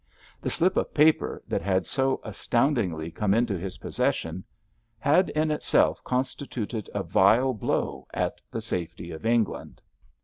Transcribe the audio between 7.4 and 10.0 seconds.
blow at the safety of England.